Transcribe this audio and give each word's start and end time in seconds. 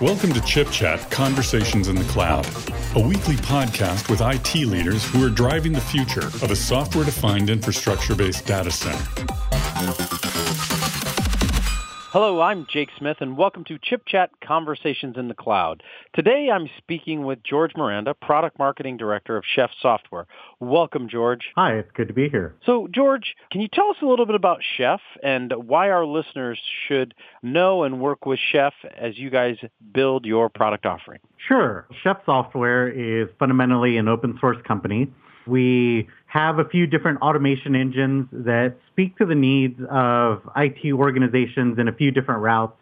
Welcome 0.00 0.32
to 0.32 0.40
Chip 0.46 0.70
Chat 0.70 1.10
Conversations 1.10 1.88
in 1.88 1.96
the 1.96 2.04
Cloud, 2.04 2.46
a 2.96 3.00
weekly 3.00 3.36
podcast 3.36 4.08
with 4.08 4.22
IT 4.22 4.54
leaders 4.66 5.04
who 5.04 5.22
are 5.26 5.28
driving 5.28 5.72
the 5.72 5.82
future 5.82 6.26
of 6.26 6.50
a 6.50 6.56
software 6.56 7.04
defined 7.04 7.50
infrastructure 7.50 8.14
based 8.14 8.46
data 8.46 8.70
center. 8.70 9.29
Hello, 12.12 12.40
I'm 12.40 12.66
Jake 12.68 12.88
Smith, 12.98 13.18
and 13.20 13.36
welcome 13.36 13.62
to 13.66 13.78
Chip 13.80 14.02
Chat 14.04 14.30
Conversations 14.44 15.16
in 15.16 15.28
the 15.28 15.34
Cloud. 15.34 15.84
Today, 16.12 16.48
I'm 16.52 16.68
speaking 16.78 17.22
with 17.22 17.38
George 17.44 17.70
Miranda, 17.76 18.14
Product 18.14 18.58
Marketing 18.58 18.96
Director 18.96 19.36
of 19.36 19.44
Chef 19.54 19.70
Software. 19.80 20.26
Welcome, 20.58 21.08
George. 21.08 21.52
Hi, 21.54 21.74
it's 21.74 21.90
good 21.94 22.08
to 22.08 22.12
be 22.12 22.28
here. 22.28 22.56
So, 22.66 22.88
George, 22.92 23.36
can 23.52 23.60
you 23.60 23.68
tell 23.72 23.90
us 23.90 23.96
a 24.02 24.06
little 24.06 24.26
bit 24.26 24.34
about 24.34 24.58
Chef 24.76 24.98
and 25.22 25.52
why 25.68 25.90
our 25.90 26.04
listeners 26.04 26.58
should 26.88 27.14
know 27.44 27.84
and 27.84 28.00
work 28.00 28.26
with 28.26 28.40
Chef 28.50 28.72
as 28.98 29.16
you 29.16 29.30
guys 29.30 29.58
build 29.94 30.24
your 30.24 30.48
product 30.48 30.86
offering? 30.86 31.20
Sure. 31.46 31.86
Chef 32.02 32.16
Software 32.26 32.88
is 32.88 33.28
fundamentally 33.38 33.98
an 33.98 34.08
open 34.08 34.36
source 34.40 34.58
company. 34.66 35.06
We 35.46 36.08
have 36.30 36.60
a 36.60 36.64
few 36.64 36.86
different 36.86 37.20
automation 37.22 37.74
engines 37.74 38.28
that 38.30 38.76
speak 38.92 39.18
to 39.18 39.26
the 39.26 39.34
needs 39.34 39.80
of 39.90 40.48
IT 40.54 40.92
organizations 40.92 41.76
in 41.76 41.88
a 41.88 41.92
few 41.92 42.12
different 42.12 42.40
routes. 42.40 42.72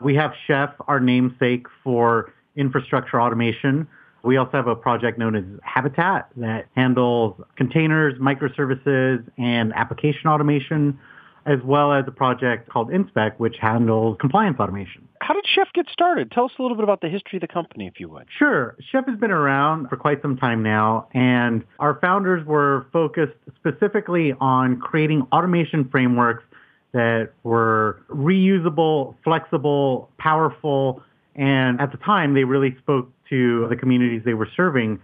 We 0.00 0.16
have 0.16 0.32
Chef, 0.48 0.70
our 0.88 0.98
namesake 0.98 1.66
for 1.84 2.32
infrastructure 2.56 3.20
automation. 3.20 3.86
We 4.24 4.38
also 4.38 4.56
have 4.56 4.66
a 4.66 4.74
project 4.74 5.18
known 5.18 5.36
as 5.36 5.44
Habitat 5.62 6.30
that 6.38 6.66
handles 6.74 7.40
containers, 7.54 8.18
microservices, 8.18 9.24
and 9.38 9.72
application 9.74 10.26
automation 10.26 10.98
as 11.46 11.60
well 11.62 11.92
as 11.92 12.04
a 12.08 12.10
project 12.10 12.68
called 12.68 12.90
InSpec, 12.90 13.34
which 13.36 13.56
handles 13.58 14.16
compliance 14.18 14.58
automation. 14.58 15.06
How 15.26 15.34
did 15.34 15.44
Chef 15.56 15.66
get 15.74 15.86
started? 15.90 16.30
Tell 16.30 16.44
us 16.44 16.52
a 16.56 16.62
little 16.62 16.76
bit 16.76 16.84
about 16.84 17.00
the 17.00 17.08
history 17.08 17.38
of 17.38 17.40
the 17.40 17.48
company, 17.48 17.88
if 17.88 17.98
you 17.98 18.08
would. 18.10 18.28
Sure. 18.38 18.76
Chef 18.92 19.08
has 19.08 19.18
been 19.18 19.32
around 19.32 19.88
for 19.88 19.96
quite 19.96 20.22
some 20.22 20.36
time 20.36 20.62
now, 20.62 21.08
and 21.14 21.64
our 21.80 21.98
founders 22.00 22.46
were 22.46 22.86
focused 22.92 23.34
specifically 23.56 24.34
on 24.40 24.78
creating 24.78 25.26
automation 25.32 25.88
frameworks 25.88 26.44
that 26.92 27.30
were 27.42 28.00
reusable, 28.08 29.16
flexible, 29.24 30.08
powerful, 30.16 31.02
and 31.34 31.80
at 31.80 31.90
the 31.90 31.98
time 31.98 32.34
they 32.34 32.44
really 32.44 32.76
spoke 32.78 33.10
to 33.28 33.66
the 33.68 33.74
communities 33.74 34.22
they 34.24 34.34
were 34.34 34.48
serving 34.56 35.00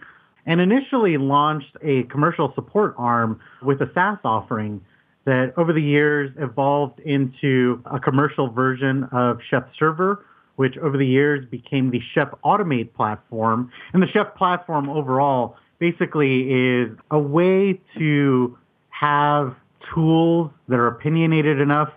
and 0.47 0.61
initially 0.61 1.17
launched 1.17 1.77
a 1.83 2.05
commercial 2.05 2.53
support 2.55 2.95
arm 2.97 3.41
with 3.61 3.81
a 3.81 3.91
SaaS 3.93 4.19
offering 4.23 4.81
that 5.25 5.53
over 5.57 5.73
the 5.73 5.83
years 5.83 6.31
evolved 6.39 6.99
into 7.01 7.83
a 7.87 8.01
commercial 8.01 8.51
version 8.51 9.05
of 9.13 9.39
Chef 9.49 9.65
Server, 9.79 10.25
which 10.57 10.77
over 10.79 10.99
the 10.99 11.07
years 11.07 11.45
became 11.51 11.91
the 11.91 12.01
Chef 12.15 12.29
Automate 12.45 12.93
platform. 12.95 13.71
And 13.93 14.03
the 14.03 14.09
Chef 14.09 14.35
platform 14.35 14.89
overall 14.89 15.57
basically 15.79 16.51
is 16.53 16.91
a 17.11 17.19
way 17.19 17.81
to 17.99 18.59
have 18.91 19.55
tools 19.95 20.51
that 20.69 20.77
are 20.77 20.89
opinionated 20.89 21.61
enough 21.61 21.91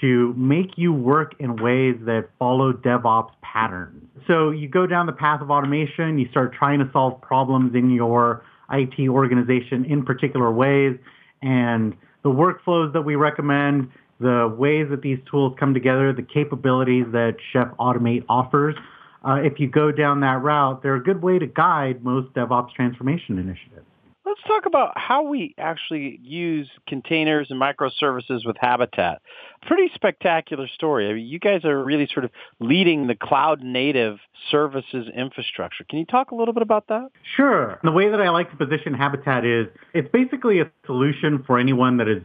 to 0.00 0.34
make 0.36 0.76
you 0.76 0.92
work 0.92 1.34
in 1.38 1.56
ways 1.56 1.96
that 2.02 2.28
follow 2.38 2.72
DevOps 2.72 3.30
patterns. 3.42 4.04
So 4.26 4.50
you 4.50 4.68
go 4.68 4.86
down 4.86 5.06
the 5.06 5.12
path 5.12 5.40
of 5.40 5.50
automation, 5.50 6.18
you 6.18 6.28
start 6.30 6.52
trying 6.52 6.78
to 6.80 6.90
solve 6.92 7.20
problems 7.20 7.74
in 7.74 7.90
your 7.90 8.44
IT 8.70 9.08
organization 9.08 9.84
in 9.84 10.04
particular 10.04 10.50
ways, 10.50 10.98
and 11.42 11.96
the 12.24 12.30
workflows 12.30 12.92
that 12.94 13.02
we 13.02 13.14
recommend, 13.14 13.90
the 14.18 14.52
ways 14.58 14.88
that 14.90 15.02
these 15.02 15.18
tools 15.30 15.54
come 15.60 15.74
together, 15.74 16.12
the 16.12 16.22
capabilities 16.22 17.04
that 17.12 17.36
Chef 17.52 17.68
Automate 17.78 18.24
offers. 18.28 18.74
Uh, 19.26 19.34
if 19.34 19.60
you 19.60 19.68
go 19.68 19.92
down 19.92 20.20
that 20.20 20.42
route, 20.42 20.82
they're 20.82 20.96
a 20.96 21.02
good 21.02 21.22
way 21.22 21.38
to 21.38 21.46
guide 21.46 22.02
most 22.02 22.32
DevOps 22.34 22.72
transformation 22.74 23.38
initiatives. 23.38 23.86
Let's 24.34 24.48
talk 24.48 24.66
about 24.66 24.98
how 24.98 25.22
we 25.22 25.54
actually 25.58 26.18
use 26.20 26.68
containers 26.88 27.52
and 27.52 27.60
microservices 27.60 28.44
with 28.44 28.56
Habitat. 28.58 29.22
Pretty 29.62 29.92
spectacular 29.94 30.66
story. 30.66 31.08
I 31.08 31.12
mean, 31.12 31.26
you 31.26 31.38
guys 31.38 31.64
are 31.64 31.84
really 31.84 32.08
sort 32.12 32.24
of 32.24 32.32
leading 32.58 33.06
the 33.06 33.14
cloud 33.14 33.62
native 33.62 34.18
services 34.50 35.06
infrastructure. 35.16 35.84
Can 35.84 36.00
you 36.00 36.04
talk 36.04 36.32
a 36.32 36.34
little 36.34 36.52
bit 36.52 36.64
about 36.64 36.88
that? 36.88 37.10
Sure. 37.36 37.78
The 37.84 37.92
way 37.92 38.10
that 38.10 38.20
I 38.20 38.30
like 38.30 38.50
to 38.50 38.56
position 38.56 38.92
Habitat 38.92 39.44
is 39.44 39.68
it's 39.92 40.10
basically 40.10 40.58
a 40.58 40.68
solution 40.84 41.44
for 41.46 41.56
anyone 41.56 41.98
that 41.98 42.08
has 42.08 42.22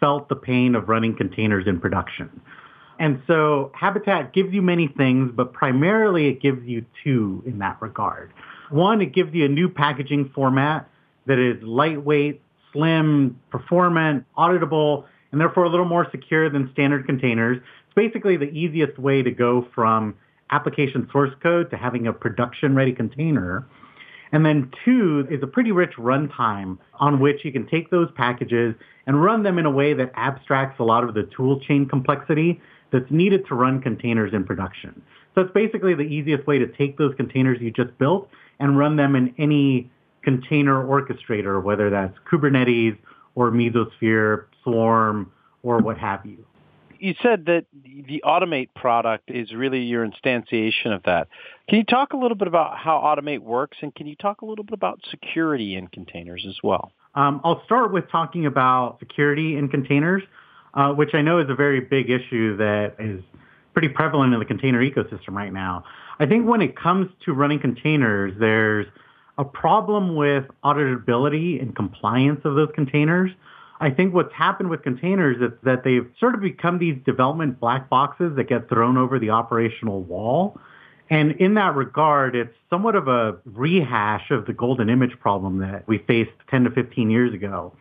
felt 0.00 0.28
the 0.28 0.36
pain 0.36 0.74
of 0.74 0.88
running 0.88 1.16
containers 1.16 1.68
in 1.68 1.78
production. 1.78 2.40
And 2.98 3.22
so 3.28 3.70
Habitat 3.76 4.32
gives 4.32 4.52
you 4.52 4.62
many 4.62 4.88
things, 4.88 5.30
but 5.32 5.52
primarily 5.52 6.26
it 6.26 6.42
gives 6.42 6.66
you 6.66 6.84
two 7.04 7.40
in 7.46 7.60
that 7.60 7.80
regard. 7.80 8.32
One, 8.70 9.00
it 9.00 9.14
gives 9.14 9.32
you 9.32 9.44
a 9.44 9.48
new 9.48 9.68
packaging 9.68 10.32
format 10.34 10.88
that 11.26 11.38
is 11.38 11.62
lightweight, 11.62 12.40
slim, 12.72 13.38
performant, 13.50 14.24
auditable, 14.36 15.04
and 15.30 15.40
therefore 15.40 15.64
a 15.64 15.70
little 15.70 15.86
more 15.86 16.06
secure 16.10 16.50
than 16.50 16.70
standard 16.72 17.06
containers. 17.06 17.58
It's 17.58 17.94
basically 17.94 18.36
the 18.36 18.50
easiest 18.50 18.98
way 18.98 19.22
to 19.22 19.30
go 19.30 19.66
from 19.74 20.14
application 20.50 21.08
source 21.10 21.32
code 21.42 21.70
to 21.70 21.76
having 21.76 22.06
a 22.06 22.12
production 22.12 22.74
ready 22.74 22.92
container. 22.92 23.66
And 24.32 24.46
then 24.46 24.70
two 24.84 25.26
is 25.30 25.42
a 25.42 25.46
pretty 25.46 25.72
rich 25.72 25.92
runtime 25.98 26.78
on 26.94 27.20
which 27.20 27.44
you 27.44 27.52
can 27.52 27.66
take 27.66 27.90
those 27.90 28.08
packages 28.16 28.74
and 29.06 29.22
run 29.22 29.42
them 29.42 29.58
in 29.58 29.66
a 29.66 29.70
way 29.70 29.94
that 29.94 30.10
abstracts 30.14 30.80
a 30.80 30.84
lot 30.84 31.04
of 31.04 31.14
the 31.14 31.28
tool 31.36 31.60
chain 31.60 31.86
complexity 31.86 32.60
that's 32.92 33.10
needed 33.10 33.46
to 33.48 33.54
run 33.54 33.80
containers 33.80 34.32
in 34.32 34.44
production. 34.44 35.02
So 35.34 35.42
it's 35.42 35.52
basically 35.52 35.94
the 35.94 36.02
easiest 36.02 36.46
way 36.46 36.58
to 36.58 36.66
take 36.66 36.98
those 36.98 37.14
containers 37.14 37.58
you 37.60 37.70
just 37.70 37.96
built 37.98 38.28
and 38.60 38.78
run 38.78 38.96
them 38.96 39.16
in 39.16 39.34
any 39.38 39.90
container 40.22 40.84
orchestrator, 40.84 41.62
whether 41.62 41.90
that's 41.90 42.16
Kubernetes 42.30 42.96
or 43.34 43.50
Mesosphere, 43.50 44.44
Swarm, 44.62 45.32
or 45.62 45.78
what 45.78 45.98
have 45.98 46.24
you. 46.24 46.44
You 46.98 47.14
said 47.20 47.46
that 47.46 47.66
the 48.06 48.22
Automate 48.24 48.68
product 48.76 49.28
is 49.28 49.52
really 49.52 49.80
your 49.80 50.06
instantiation 50.06 50.94
of 50.94 51.02
that. 51.04 51.28
Can 51.68 51.78
you 51.78 51.84
talk 51.84 52.12
a 52.12 52.16
little 52.16 52.36
bit 52.36 52.46
about 52.46 52.78
how 52.78 53.00
Automate 53.00 53.40
works, 53.40 53.78
and 53.82 53.92
can 53.92 54.06
you 54.06 54.14
talk 54.14 54.42
a 54.42 54.46
little 54.46 54.64
bit 54.64 54.74
about 54.74 55.00
security 55.10 55.74
in 55.74 55.88
containers 55.88 56.44
as 56.48 56.56
well? 56.62 56.92
Um, 57.14 57.40
I'll 57.42 57.64
start 57.64 57.92
with 57.92 58.08
talking 58.10 58.46
about 58.46 58.98
security 59.00 59.56
in 59.56 59.68
containers, 59.68 60.22
uh, 60.74 60.92
which 60.92 61.12
I 61.12 61.22
know 61.22 61.40
is 61.40 61.50
a 61.50 61.54
very 61.54 61.80
big 61.80 62.08
issue 62.08 62.56
that 62.58 62.94
is 63.00 63.22
pretty 63.72 63.88
prevalent 63.88 64.32
in 64.32 64.38
the 64.38 64.46
container 64.46 64.80
ecosystem 64.80 65.32
right 65.32 65.52
now. 65.52 65.84
I 66.18 66.26
think 66.26 66.46
when 66.46 66.62
it 66.62 66.76
comes 66.76 67.10
to 67.24 67.32
running 67.32 67.58
containers, 67.58 68.32
there's 68.38 68.86
a 69.38 69.44
problem 69.44 70.14
with 70.14 70.44
auditability 70.64 71.60
and 71.60 71.74
compliance 71.74 72.40
of 72.44 72.54
those 72.54 72.68
containers. 72.74 73.30
I 73.80 73.90
think 73.90 74.14
what's 74.14 74.32
happened 74.32 74.70
with 74.70 74.82
containers 74.82 75.40
is 75.40 75.58
that 75.64 75.82
they've 75.84 76.08
sort 76.20 76.34
of 76.34 76.40
become 76.40 76.78
these 76.78 76.96
development 77.04 77.58
black 77.58 77.88
boxes 77.88 78.36
that 78.36 78.44
get 78.44 78.68
thrown 78.68 78.96
over 78.96 79.18
the 79.18 79.30
operational 79.30 80.02
wall. 80.02 80.60
And 81.10 81.32
in 81.32 81.54
that 81.54 81.74
regard, 81.74 82.36
it's 82.36 82.54
somewhat 82.70 82.94
of 82.94 83.08
a 83.08 83.36
rehash 83.44 84.30
of 84.30 84.46
the 84.46 84.52
golden 84.52 84.88
image 84.88 85.18
problem 85.18 85.58
that 85.58 85.86
we 85.88 85.98
faced 85.98 86.30
10 86.48 86.64
to 86.64 86.70
15 86.70 87.10
years 87.10 87.34
ago. 87.34 87.72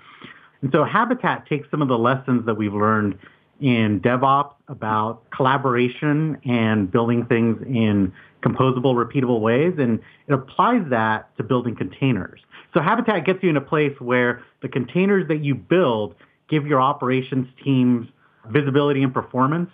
And 0.62 0.72
so 0.72 0.84
Habitat 0.84 1.48
takes 1.48 1.70
some 1.70 1.82
of 1.82 1.88
the 1.88 1.98
lessons 1.98 2.46
that 2.46 2.56
we've 2.56 2.74
learned 2.74 3.18
in 3.62 4.02
DevOps 4.02 4.56
about 4.68 5.30
collaboration 5.30 6.40
and 6.46 6.92
building 6.92 7.26
things 7.26 7.62
in 7.68 8.12
composable, 8.42 8.96
repeatable 8.96 9.40
ways, 9.40 9.74
and 9.78 10.00
it 10.28 10.34
applies 10.34 10.84
that 10.90 11.36
to 11.38 11.44
building 11.44 11.76
containers. 11.76 12.40
So 12.74 12.82
Habitat 12.82 13.26
gets 13.26 13.44
you 13.44 13.50
in 13.50 13.58
a 13.58 13.62
place 13.62 13.96
where 14.00 14.44
the 14.62 14.70
containers 14.70 15.28
that 15.28 15.44
you 15.44 15.56
build 15.56 16.16
give 16.50 16.68
your 16.68 16.82
operations 16.82 17.48
teams 17.64 18.08
visibility 18.50 19.04
and 19.04 19.14
performance. 19.14 19.70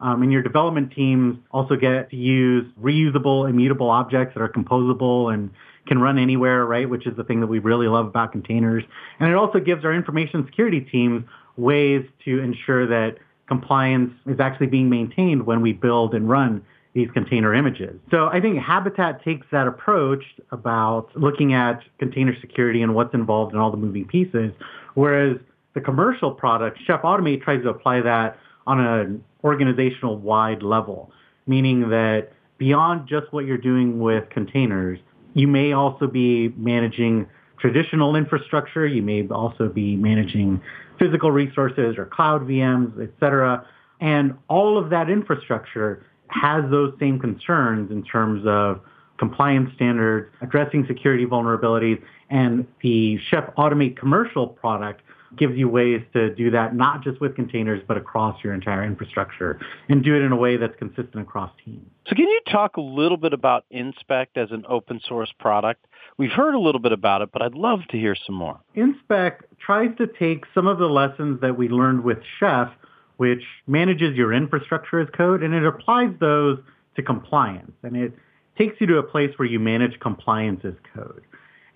Um, 0.00 0.22
and 0.22 0.32
your 0.32 0.42
development 0.42 0.92
teams 0.94 1.38
also 1.50 1.74
get 1.74 2.10
to 2.10 2.16
use 2.16 2.64
reusable, 2.80 3.50
immutable 3.50 3.90
objects 3.90 4.34
that 4.34 4.40
are 4.40 4.48
composable 4.48 5.34
and 5.34 5.50
can 5.88 5.98
run 5.98 6.18
anywhere, 6.18 6.64
right? 6.66 6.88
Which 6.88 7.06
is 7.06 7.16
the 7.16 7.24
thing 7.24 7.40
that 7.40 7.48
we 7.48 7.58
really 7.58 7.88
love 7.88 8.06
about 8.06 8.30
containers. 8.30 8.84
And 9.18 9.28
it 9.28 9.34
also 9.34 9.58
gives 9.58 9.84
our 9.84 9.92
information 9.92 10.44
security 10.46 10.80
teams 10.80 11.24
ways 11.56 12.06
to 12.26 12.38
ensure 12.38 12.86
that 12.86 13.18
compliance 13.48 14.12
is 14.26 14.38
actually 14.38 14.68
being 14.68 14.88
maintained 14.88 15.44
when 15.44 15.62
we 15.62 15.72
build 15.72 16.14
and 16.14 16.28
run 16.28 16.64
these 16.94 17.10
container 17.12 17.54
images. 17.54 17.98
So 18.10 18.26
I 18.26 18.40
think 18.40 18.58
Habitat 18.58 19.22
takes 19.22 19.46
that 19.52 19.66
approach 19.66 20.24
about 20.50 21.08
looking 21.14 21.52
at 21.54 21.82
container 21.98 22.34
security 22.40 22.82
and 22.82 22.94
what's 22.94 23.14
involved 23.14 23.52
in 23.52 23.60
all 23.60 23.70
the 23.70 23.76
moving 23.76 24.06
pieces, 24.06 24.52
whereas 24.94 25.36
the 25.74 25.80
commercial 25.80 26.32
product, 26.32 26.78
Chef 26.86 27.02
Automate, 27.02 27.42
tries 27.42 27.62
to 27.62 27.68
apply 27.68 28.00
that 28.00 28.38
on 28.66 28.80
an 28.80 29.24
organizational 29.44 30.16
wide 30.16 30.62
level, 30.62 31.10
meaning 31.46 31.90
that 31.90 32.32
beyond 32.58 33.08
just 33.08 33.32
what 33.32 33.44
you're 33.44 33.56
doing 33.58 34.00
with 34.00 34.28
containers, 34.30 34.98
you 35.34 35.46
may 35.46 35.72
also 35.72 36.06
be 36.06 36.48
managing 36.56 37.26
traditional 37.60 38.16
infrastructure. 38.16 38.86
You 38.86 39.02
may 39.02 39.26
also 39.28 39.68
be 39.68 39.96
managing 39.96 40.60
physical 40.98 41.30
resources 41.30 41.96
or 41.96 42.06
cloud 42.06 42.42
VMs, 42.42 43.00
et 43.02 43.10
cetera. 43.20 43.66
And 44.00 44.36
all 44.48 44.78
of 44.78 44.90
that 44.90 45.10
infrastructure 45.10 46.04
has 46.30 46.64
those 46.70 46.92
same 46.98 47.18
concerns 47.18 47.90
in 47.90 48.02
terms 48.02 48.44
of 48.46 48.80
compliance 49.18 49.70
standards, 49.74 50.32
addressing 50.40 50.86
security 50.86 51.26
vulnerabilities, 51.26 52.00
and 52.30 52.66
the 52.82 53.18
Chef 53.30 53.54
Automate 53.56 53.96
commercial 53.96 54.46
product 54.46 55.02
gives 55.36 55.56
you 55.56 55.68
ways 55.68 56.02
to 56.12 56.34
do 56.34 56.50
that 56.50 56.74
not 56.74 57.02
just 57.02 57.20
with 57.20 57.34
containers 57.36 57.82
but 57.86 57.96
across 57.96 58.42
your 58.42 58.54
entire 58.54 58.84
infrastructure 58.84 59.60
and 59.88 60.02
do 60.02 60.14
it 60.14 60.22
in 60.22 60.32
a 60.32 60.36
way 60.36 60.56
that's 60.56 60.74
consistent 60.78 61.16
across 61.16 61.50
teams. 61.64 61.86
So 62.06 62.14
can 62.14 62.26
you 62.26 62.40
talk 62.50 62.76
a 62.76 62.80
little 62.80 63.18
bit 63.18 63.32
about 63.32 63.64
InSpec 63.72 64.28
as 64.36 64.50
an 64.50 64.64
open 64.68 65.00
source 65.06 65.32
product? 65.38 65.86
We've 66.16 66.32
heard 66.32 66.54
a 66.54 66.58
little 66.58 66.80
bit 66.80 66.92
about 66.92 67.22
it, 67.22 67.30
but 67.32 67.42
I'd 67.42 67.54
love 67.54 67.80
to 67.90 67.98
hear 67.98 68.16
some 68.26 68.34
more. 68.34 68.58
InSpec 68.76 69.40
tries 69.64 69.96
to 69.98 70.06
take 70.06 70.44
some 70.54 70.66
of 70.66 70.78
the 70.78 70.86
lessons 70.86 71.40
that 71.42 71.58
we 71.58 71.68
learned 71.68 72.04
with 72.04 72.18
Chef, 72.40 72.70
which 73.18 73.42
manages 73.66 74.16
your 74.16 74.32
infrastructure 74.32 75.00
as 75.00 75.08
code, 75.10 75.42
and 75.42 75.52
it 75.54 75.64
applies 75.64 76.12
those 76.18 76.58
to 76.96 77.02
compliance. 77.02 77.72
And 77.82 77.96
it 77.96 78.12
takes 78.56 78.80
you 78.80 78.86
to 78.88 78.98
a 78.98 79.02
place 79.02 79.32
where 79.36 79.46
you 79.46 79.60
manage 79.60 80.00
compliance 80.00 80.60
as 80.64 80.74
code. 80.94 81.22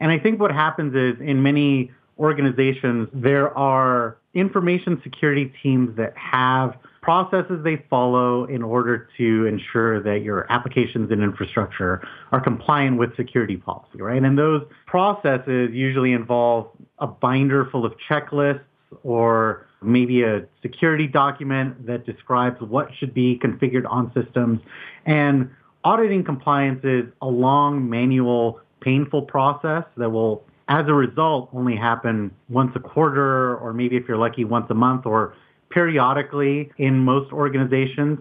And 0.00 0.10
I 0.10 0.18
think 0.18 0.40
what 0.40 0.50
happens 0.50 0.94
is 0.94 1.20
in 1.20 1.42
many 1.42 1.92
organizations, 2.18 3.08
there 3.12 3.56
are 3.56 4.16
information 4.34 5.00
security 5.02 5.52
teams 5.62 5.96
that 5.96 6.16
have 6.16 6.76
processes 7.02 7.60
they 7.64 7.84
follow 7.90 8.44
in 8.44 8.62
order 8.62 9.08
to 9.16 9.46
ensure 9.46 10.00
that 10.02 10.22
your 10.22 10.50
applications 10.50 11.10
and 11.10 11.22
infrastructure 11.22 12.06
are 12.30 12.40
compliant 12.40 12.98
with 12.98 13.14
security 13.16 13.56
policy, 13.56 14.00
right? 14.00 14.22
And 14.22 14.38
those 14.38 14.62
processes 14.86 15.70
usually 15.72 16.12
involve 16.12 16.68
a 17.00 17.08
binder 17.08 17.68
full 17.70 17.84
of 17.84 17.94
checklists 18.08 18.62
or 19.02 19.66
maybe 19.84 20.22
a 20.22 20.46
security 20.62 21.06
document 21.06 21.86
that 21.86 22.06
describes 22.06 22.60
what 22.60 22.88
should 22.98 23.14
be 23.14 23.38
configured 23.42 23.88
on 23.88 24.12
systems. 24.14 24.60
And 25.06 25.50
auditing 25.84 26.24
compliance 26.24 26.80
is 26.84 27.04
a 27.20 27.26
long, 27.26 27.88
manual, 27.88 28.60
painful 28.80 29.22
process 29.22 29.84
that 29.96 30.10
will 30.10 30.44
as 30.68 30.86
a 30.88 30.94
result, 30.94 31.50
only 31.52 31.76
happen 31.76 32.30
once 32.48 32.72
a 32.74 32.80
quarter, 32.80 33.56
or 33.56 33.74
maybe 33.74 33.96
if 33.96 34.08
you're 34.08 34.16
lucky, 34.16 34.44
once 34.44 34.66
a 34.70 34.74
month, 34.74 35.04
or 35.04 35.34
periodically 35.70 36.70
in 36.78 36.98
most 36.98 37.32
organizations. 37.32 38.18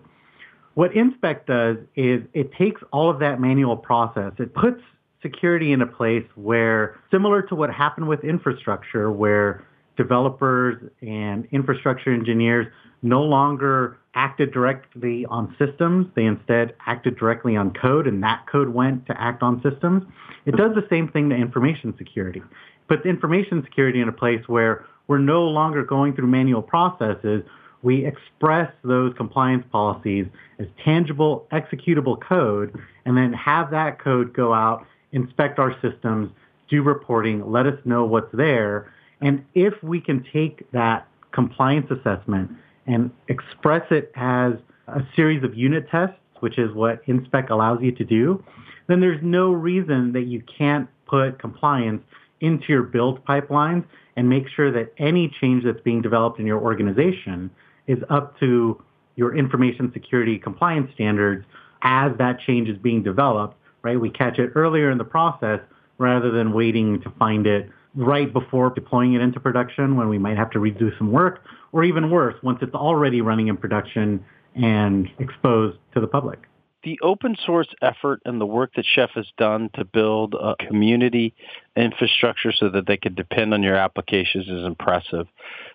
What 0.74 0.92
InSpec 0.92 1.46
does 1.46 1.78
is 1.96 2.22
it 2.34 2.52
takes 2.54 2.82
all 2.92 3.10
of 3.10 3.20
that 3.20 3.40
manual 3.40 3.78
process, 3.78 4.34
it 4.38 4.54
puts 4.54 4.82
security 5.22 5.72
in 5.72 5.82
a 5.82 5.86
place 5.86 6.26
where, 6.36 7.00
similar 7.12 7.42
to 7.44 7.56
what 7.56 7.72
happened 7.72 8.08
with 8.08 8.24
infrastructure, 8.24 9.12
where 9.12 9.66
developers 9.98 10.90
and 11.02 11.48
infrastructure 11.52 12.14
engineers 12.14 12.68
no 13.02 13.22
longer 13.24 13.98
acted 14.14 14.52
directly 14.52 15.26
on 15.28 15.56
systems. 15.58 16.08
They 16.16 16.26
instead 16.26 16.76
acted 16.86 17.18
directly 17.18 17.56
on 17.56 17.74
code, 17.74 18.08
and 18.08 18.22
that 18.24 18.46
code 18.52 18.70
went 18.70 19.06
to 19.08 19.22
act 19.22 19.42
on 19.42 19.62
systems. 19.62 20.04
It 20.46 20.56
does 20.56 20.76
the 20.76 20.86
same 20.90 21.08
thing 21.08 21.30
to 21.30 21.36
information 21.36 21.94
security. 21.98 22.42
Puts 22.88 23.06
information 23.06 23.64
security 23.64 24.02
in 24.02 24.10
a 24.10 24.14
place 24.14 24.48
where 24.48 24.86
we're 25.08 25.18
no 25.18 25.44
longer 25.44 25.84
going 25.84 26.16
through 26.16 26.28
manual 26.28 26.62
processes. 26.62 27.44
We 27.84 28.06
express 28.06 28.72
those 28.84 29.14
compliance 29.16 29.66
policies 29.72 30.28
as 30.60 30.68
tangible, 30.84 31.48
executable 31.52 32.20
code, 32.22 32.78
and 33.06 33.18
then 33.18 33.34
have 33.34 33.72
that 33.72 34.00
code 34.00 34.34
go 34.34 34.54
out, 34.54 34.86
inspect 35.12 35.58
our 35.58 35.76
systems, 35.82 36.32
do 36.70 36.84
reporting, 36.84 37.52
let 37.52 37.66
us 37.66 37.78
know 37.86 38.06
what's 38.06 38.32
there. 38.34 38.94
And 39.22 39.46
if 39.54 39.74
we 39.84 40.02
can 40.02 40.26
take 40.34 40.70
that 40.72 41.08
compliance 41.32 41.90
assessment 41.92 42.52
and 42.88 43.12
express 43.28 43.84
it 43.92 44.12
as 44.16 44.54
a 44.88 45.02
series 45.16 45.44
of 45.44 45.56
unit 45.56 45.90
tests, 45.90 46.16
which 46.40 46.58
is 46.58 46.74
what 46.74 47.06
InSpec 47.06 47.50
allows 47.50 47.82
you 47.82 47.92
to 47.92 48.04
do, 48.04 48.44
then 48.88 49.00
there's 49.00 49.22
no 49.22 49.52
reason 49.52 50.12
that 50.14 50.24
you 50.24 50.42
can't 50.58 50.90
put 51.06 51.40
compliance 51.40 52.02
into 52.42 52.66
your 52.70 52.84
build 52.84 53.24
pipelines 53.26 53.86
and 54.16 54.28
make 54.28 54.48
sure 54.50 54.72
that 54.72 54.92
any 54.98 55.34
change 55.40 55.64
that's 55.64 55.80
being 55.82 56.02
developed 56.02 56.40
in 56.40 56.46
your 56.46 56.60
organization 56.60 57.50
is 57.88 58.00
up 58.10 58.38
to 58.40 58.82
your 59.16 59.36
information 59.36 59.92
security 59.94 60.40
compliance 60.40 60.92
standards 60.94 61.46
as 61.84 62.12
that 62.18 62.40
change 62.40 62.68
is 62.70 62.78
being 62.78 63.04
developed, 63.04 63.56
right? 63.84 64.00
We 64.00 64.10
catch 64.10 64.40
it 64.40 64.52
earlier 64.56 64.90
in 64.90 64.98
the 64.98 65.04
process 65.04 65.60
rather 65.98 66.32
than 66.32 66.52
waiting 66.54 67.02
to 67.02 67.10
find 67.12 67.46
it 67.46 67.70
right 67.96 68.32
before 68.32 68.70
deploying 68.70 69.14
it 69.14 69.22
into 69.22 69.40
production 69.40 69.96
when 69.96 70.10
we 70.10 70.18
might 70.18 70.38
have 70.38 70.50
to 70.52 70.60
redo 70.60 70.96
some 70.98 71.12
work, 71.12 71.44
or 71.72 71.84
even 71.84 72.10
worse, 72.10 72.36
once 72.44 72.60
it's 72.62 72.74
already 72.74 73.22
running 73.22 73.48
in 73.48 73.58
production 73.58 74.24
and 74.56 75.08
exposed 75.20 75.78
to 75.94 76.02
the 76.02 76.08
public. 76.08 76.40
The 76.84 77.00
open 77.04 77.38
source 77.46 77.68
effort 77.84 78.22
and 78.26 78.42
the 78.42 78.46
work 78.46 78.72
that 78.76 78.86
Chef 78.86 79.12
has 79.12 79.28
done 79.38 79.70
to 79.76 79.86
build 79.86 80.34
a 80.34 80.56
community 80.68 81.36
infrastructure 81.76 82.52
so 82.52 82.70
that 82.70 82.88
they 82.88 82.98
could 82.98 83.16
depend 83.16 83.54
on 83.54 83.62
your 83.62 83.76
applications 83.76 84.48
is 84.48 84.66
impressive. 84.66 85.28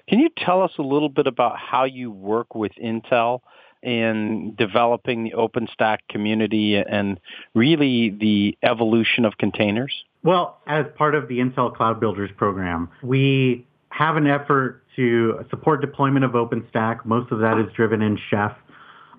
Can 0.09 0.19
you 0.19 0.31
tell 0.37 0.63
us 0.63 0.73
a 0.79 0.83
little 0.83 1.09
bit 1.09 1.29
about 1.29 1.59
how 1.59 1.85
you 1.85 2.11
work 2.11 2.57
with 2.57 2.73
Intel 2.83 3.41
in 3.87 4.53
developing 4.59 5.23
the 5.23 5.31
OpenStack 5.31 5.99
community 6.11 6.77
and 6.77 7.21
really 7.55 8.11
the 8.11 8.59
evolution 8.65 9.25
of 9.25 9.39
containers? 9.39 9.95
Well, 10.25 10.59
as 10.67 10.87
part 10.97 11.15
of 11.15 11.29
the 11.29 11.39
Intel 11.39 11.75
Cloud 11.75 12.01
Builders 12.01 12.31
program, 12.37 12.91
we 13.01 13.65
have 13.91 14.17
an 14.17 14.27
effort 14.27 14.83
to 14.97 15.47
support 15.51 15.81
deployment 15.81 16.25
of 16.25 16.33
OpenStack. 16.33 17.05
Most 17.05 17.31
of 17.31 17.39
that 17.39 17.59
is 17.59 17.73
driven 17.75 18.03
in 18.03 18.19
Chef. 18.29 18.53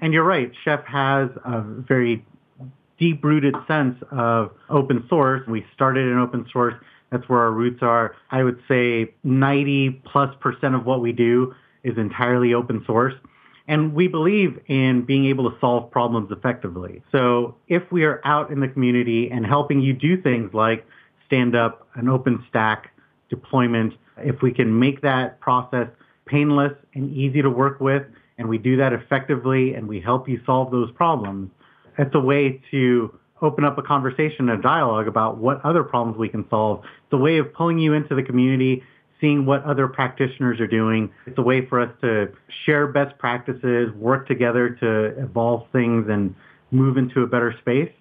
And 0.02 0.14
you're 0.14 0.26
right, 0.26 0.52
Chef 0.66 0.84
has 0.84 1.30
a 1.46 1.62
very 1.62 2.26
deep-rooted 3.00 3.56
sense 3.68 3.96
of 4.12 4.52
open 4.70 5.06
source. 5.08 5.48
We 5.48 5.66
started 5.74 6.12
in 6.12 6.18
open 6.18 6.46
source. 6.52 6.74
That's 7.10 7.28
where 7.30 7.40
our 7.40 7.52
roots 7.52 7.82
are. 7.82 8.16
I 8.32 8.44
would 8.44 8.60
say 8.68 9.14
90 9.24 10.02
plus 10.04 10.36
percent 10.42 10.76
of 10.76 10.86
what 10.86 11.00
we 11.00 11.14
do 11.14 11.56
is 11.86 11.98
entirely 11.98 12.54
open 12.54 12.84
source. 12.86 13.14
And 13.68 13.94
we 13.94 14.08
believe 14.08 14.60
in 14.68 15.02
being 15.02 15.26
able 15.26 15.50
to 15.52 15.60
solve 15.60 15.92
problems 15.92 16.32
effectively. 16.32 17.04
So 17.12 17.56
if 17.68 17.84
we 17.92 18.06
are 18.06 18.22
out 18.24 18.50
in 18.50 18.62
the 18.62 18.68
community 18.70 19.30
and 19.30 19.46
helping 19.46 19.82
you 19.82 19.94
do 19.94 20.22
things 20.22 20.54
like 20.54 20.86
stand 21.26 21.56
up 21.56 21.88
an 21.96 22.06
OpenStack 22.06 22.86
deployment, 23.30 23.94
if 24.18 24.42
we 24.42 24.54
can 24.54 24.80
make 24.80 25.02
that 25.02 25.40
process 25.42 25.90
painless 26.26 26.74
and 26.94 27.14
easy 27.14 27.42
to 27.42 27.50
work 27.50 27.82
with, 27.82 28.04
and 28.38 28.48
we 28.48 28.58
do 28.58 28.78
that 28.78 28.94
effectively 28.94 29.74
and 29.74 29.88
we 29.88 30.00
help 30.00 30.30
you 30.30 30.40
solve 30.46 30.72
those 30.72 30.92
problems, 30.92 31.50
it's 31.98 32.14
a 32.16 32.20
way 32.20 32.62
to 32.72 33.18
open 33.42 33.64
up 33.64 33.78
a 33.78 33.82
conversation, 33.82 34.50
a 34.50 34.62
dialogue 34.62 35.08
about 35.08 35.38
what 35.38 35.64
other 35.64 35.84
problems 35.84 36.18
we 36.18 36.30
can 36.30 36.48
solve. 36.50 36.84
It's 36.84 37.14
a 37.14 37.18
way 37.18 37.38
of 37.38 37.54
pulling 37.54 37.80
you 37.80 37.94
into 37.94 38.16
the 38.16 38.24
community, 38.24 38.84
seeing 39.20 39.46
what 39.46 39.64
other 39.64 39.88
practitioners 39.88 40.60
are 40.60 40.68
doing. 40.68 41.12
It's 41.26 41.38
a 41.38 41.42
way 41.42 41.66
for 41.66 41.80
us 41.82 41.92
to 42.02 42.28
share 42.66 42.88
best 42.88 43.18
practices, 43.18 43.92
work 43.96 44.28
together 44.28 44.70
to 44.70 45.20
evolve 45.20 45.68
things 45.72 46.08
and 46.10 46.36
move 46.72 46.98
into 46.98 47.22
a 47.22 47.28
better 47.28 47.54
space. 47.60 47.92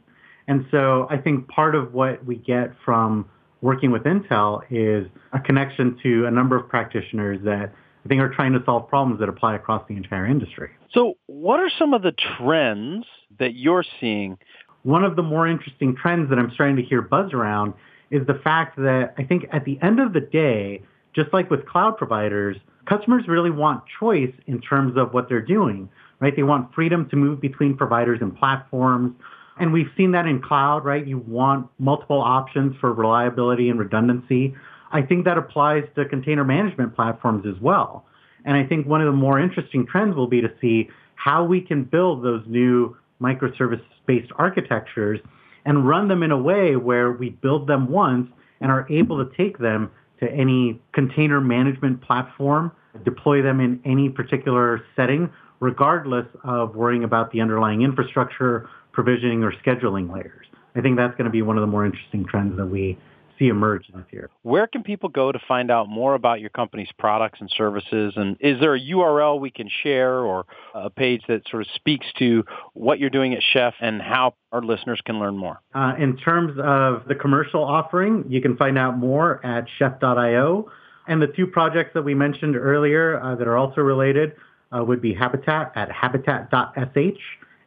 And 0.49 0.66
so 0.70 1.06
I 1.11 1.16
think 1.16 1.49
part 1.49 1.75
of 1.75 1.94
what 1.94 2.25
we 2.25 2.37
get 2.37 2.73
from 2.85 3.28
working 3.62 3.90
with 3.90 4.02
Intel 4.02 4.62
is 4.70 5.08
a 5.32 5.40
connection 5.40 5.99
to 6.02 6.26
a 6.26 6.30
number 6.30 6.56
of 6.56 6.68
practitioners 6.68 7.38
that 7.44 7.73
I 8.04 8.08
think 8.08 8.20
are 8.20 8.32
trying 8.32 8.52
to 8.52 8.62
solve 8.64 8.88
problems 8.88 9.18
that 9.20 9.28
apply 9.28 9.56
across 9.56 9.82
the 9.88 9.96
entire 9.96 10.26
industry. 10.26 10.70
So 10.92 11.14
what 11.26 11.58
are 11.58 11.70
some 11.78 11.94
of 11.94 12.02
the 12.02 12.12
trends 12.12 13.06
that 13.38 13.54
you're 13.54 13.85
seeing? 14.00 14.38
One 14.85 15.02
of 15.02 15.16
the 15.16 15.23
more 15.23 15.49
interesting 15.49 15.96
trends 15.96 16.30
that 16.30 16.38
I'm 16.38 16.52
starting 16.54 16.76
to 16.76 16.82
hear 16.82 17.02
buzz 17.02 17.32
around 17.32 17.75
is 18.11 18.25
the 18.26 18.40
fact 18.44 18.76
that 18.76 19.14
I 19.18 19.25
think 19.25 19.46
at 19.52 19.64
the 19.64 19.78
end 19.82 19.99
of 19.99 20.12
the 20.12 20.20
day, 20.20 20.82
just 21.16 21.32
like 21.32 21.50
with 21.50 21.66
cloud 21.66 21.96
providers, 21.96 22.56
customers 22.87 23.25
really 23.26 23.50
want 23.50 23.82
choice 23.99 24.32
in 24.46 24.61
terms 24.61 24.96
of 24.96 25.14
what 25.14 25.28
they're 25.28 25.40
doing, 25.40 25.88
right? 26.20 26.37
They 26.37 26.42
want 26.42 26.75
freedom 26.75 27.08
to 27.08 27.16
move 27.16 27.40
between 27.40 27.76
providers 27.76 28.18
and 28.20 28.37
platforms. 28.37 29.16
And 29.58 29.73
we've 29.73 29.90
seen 29.96 30.12
that 30.12 30.26
in 30.26 30.42
cloud, 30.42 30.85
right? 30.85 31.04
You 31.04 31.18
want 31.18 31.68
multiple 31.78 32.20
options 32.20 32.76
for 32.80 32.92
reliability 32.92 33.70
and 33.70 33.78
redundancy. 33.78 34.54
I 34.92 35.02
think 35.02 35.25
that 35.25 35.38
applies 35.38 35.85
to 35.96 36.04
container 36.04 36.44
management 36.44 36.94
platforms 36.94 37.46
as 37.46 37.61
well. 37.62 38.04
And 38.44 38.56
I 38.56 38.64
think 38.64 38.87
one 38.87 39.00
of 39.00 39.06
the 39.06 39.16
more 39.16 39.40
interesting 39.40 39.87
trends 39.87 40.14
will 40.14 40.28
be 40.28 40.42
to 40.42 40.52
see 40.61 40.88
how 41.14 41.44
we 41.44 41.62
can 41.62 41.82
build 41.82 42.23
those 42.23 42.44
new 42.46 42.96
microservice-based 43.20 44.30
architectures 44.37 45.18
and 45.64 45.88
run 45.88 46.06
them 46.08 46.23
in 46.23 46.30
a 46.30 46.38
way 46.38 46.76
where 46.76 47.11
we 47.11 47.30
build 47.30 47.66
them 47.66 47.90
once 47.90 48.30
and 48.61 48.70
are 48.70 48.87
able 48.90 49.25
to 49.25 49.37
take 49.37 49.58
them 49.58 49.90
to 50.20 50.30
any 50.30 50.80
container 50.92 51.40
management 51.40 52.00
platform, 52.02 52.73
deploy 53.04 53.42
them 53.42 53.61
in 53.61 53.80
any 53.85 54.08
particular 54.08 54.82
setting, 54.94 55.30
regardless 55.61 56.26
of 56.44 56.75
worrying 56.75 57.04
about 57.04 57.30
the 57.32 57.40
underlying 57.40 57.82
infrastructure 57.82 58.68
provisioning 58.92 59.42
or 59.42 59.52
scheduling 59.52 60.12
layers. 60.12 60.46
I 60.75 60.80
think 60.80 60.96
that's 60.96 61.16
going 61.16 61.25
to 61.26 61.30
be 61.30 61.42
one 61.42 61.56
of 61.56 61.62
the 61.62 61.66
more 61.66 61.85
interesting 61.85 62.25
trends 62.25 62.56
that 62.56 62.66
we 62.66 62.99
see 63.38 63.49
emerge 63.49 63.87
this 63.88 64.05
year. 64.11 64.31
Where 64.43 64.66
can 64.66 64.83
people 64.83 65.09
go 65.09 65.33
to 65.33 65.38
find 65.47 65.71
out 65.71 65.88
more 65.88 66.14
about 66.14 66.40
your 66.40 66.50
company's 66.50 66.88
products 66.99 67.40
and 67.40 67.50
services? 67.57 68.14
And 68.16 68.37
is 68.40 68.61
there 68.61 68.75
a 68.75 68.81
URL 68.81 69.40
we 69.40 69.50
can 69.50 69.69
share 69.83 70.21
or 70.21 70.47
a 70.75 70.90
page 70.90 71.23
that 71.28 71.43
sort 71.49 71.62
of 71.62 71.69
speaks 71.75 72.07
to 72.19 72.45
what 72.75 72.99
you're 72.99 73.11
doing 73.11 73.35
at 73.35 73.43
Chef 73.52 73.75
and 73.81 74.00
how 74.00 74.35
our 74.52 74.62
listeners 74.62 75.00
can 75.05 75.19
learn 75.19 75.37
more? 75.37 75.61
Uh, 75.75 75.95
in 75.99 76.16
terms 76.16 76.59
of 76.62 77.07
the 77.09 77.14
commercial 77.14 77.62
offering, 77.62 78.25
you 78.28 78.40
can 78.40 78.57
find 78.57 78.78
out 78.78 78.99
more 78.99 79.45
at 79.45 79.66
chef.io. 79.78 80.71
And 81.09 81.23
the 81.23 81.28
two 81.28 81.47
projects 81.47 81.90
that 81.95 82.02
we 82.02 82.14
mentioned 82.14 82.57
earlier 82.57 83.21
uh, 83.21 83.37
that 83.37 83.47
are 83.47 83.57
also 83.57 83.81
related 83.81 84.33
uh, 84.73 84.83
would 84.85 85.00
be 85.00 85.14
Habitat 85.14 85.73
at 85.76 85.90
habitat.sh 85.90 87.23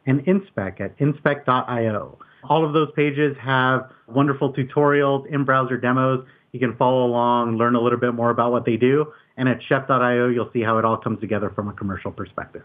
and 0.06 0.24
Inspec 0.26 0.80
at 0.80 0.98
inspec.io. 0.98 2.18
All 2.44 2.64
of 2.64 2.72
those 2.72 2.90
pages 2.96 3.36
have 3.40 3.90
wonderful 4.06 4.52
tutorials, 4.52 5.26
in-browser 5.26 5.76
demos. 5.76 6.26
You 6.52 6.60
can 6.60 6.76
follow 6.76 7.04
along, 7.06 7.56
learn 7.56 7.74
a 7.74 7.80
little 7.80 7.98
bit 7.98 8.14
more 8.14 8.30
about 8.30 8.50
what 8.52 8.64
they 8.64 8.76
do. 8.76 9.12
And 9.36 9.48
at 9.48 9.62
chef.io, 9.62 10.28
you'll 10.28 10.50
see 10.52 10.62
how 10.62 10.78
it 10.78 10.84
all 10.84 10.96
comes 10.96 11.20
together 11.20 11.50
from 11.50 11.68
a 11.68 11.72
commercial 11.72 12.10
perspective. 12.10 12.62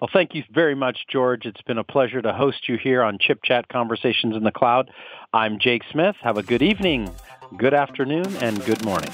Well, 0.00 0.10
thank 0.12 0.34
you 0.34 0.42
very 0.52 0.74
much, 0.74 1.06
George. 1.08 1.46
It's 1.46 1.62
been 1.62 1.78
a 1.78 1.84
pleasure 1.84 2.20
to 2.20 2.32
host 2.32 2.68
you 2.68 2.76
here 2.76 3.02
on 3.02 3.18
Chip 3.18 3.42
Chat 3.42 3.68
Conversations 3.68 4.36
in 4.36 4.42
the 4.42 4.52
Cloud. 4.52 4.90
I'm 5.32 5.58
Jake 5.58 5.82
Smith. 5.90 6.16
Have 6.20 6.36
a 6.36 6.42
good 6.42 6.62
evening, 6.62 7.10
good 7.56 7.74
afternoon, 7.74 8.36
and 8.36 8.62
good 8.64 8.84
morning. 8.84 9.10